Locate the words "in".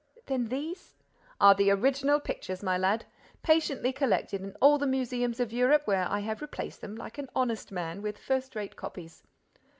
4.41-4.55